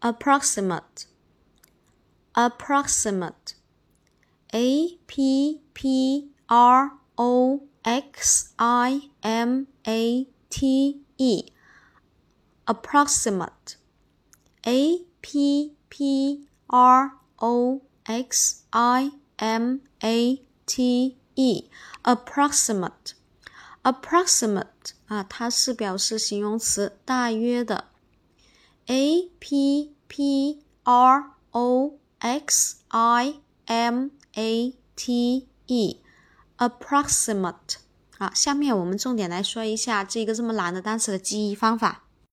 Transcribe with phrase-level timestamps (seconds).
[0.00, 1.06] approximate
[2.34, 3.54] approximate
[4.52, 11.52] a p p r o x i m a t e
[12.64, 13.76] approximate
[14.62, 21.70] a p p r o x i m a t e
[22.02, 23.14] approximate
[23.82, 27.88] approximate 啊，它是表示形容词，大约的。
[29.49, 36.01] P p r o x i m a t e
[36.57, 37.75] approximate
[38.17, 42.06] 啊，下面我们重点来说一下这个这么难的单词的记忆方法。